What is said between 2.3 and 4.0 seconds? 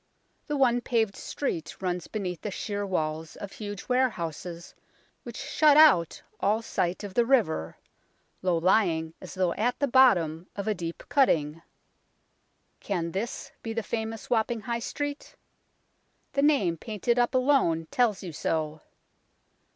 the sheer walls of huge